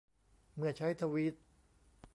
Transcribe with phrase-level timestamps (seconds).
[0.55, 1.33] เมื่อใช้ทวีต